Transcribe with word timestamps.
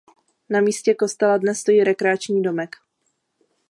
Na 0.49 0.61
místě 0.61 0.93
kostela 0.93 1.37
dnes 1.37 1.59
stojí 1.59 1.83
rekreační 1.83 2.41
domek. 2.41 2.75